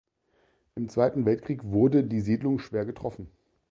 [0.73, 3.29] Im Zweiten Weltkrieg wurde die Siedlung schwer getroffen.